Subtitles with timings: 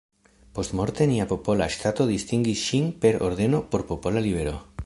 [0.59, 4.61] Postmorte nia popola ŝtato distingis ŝin per ordeno „Por popola libero".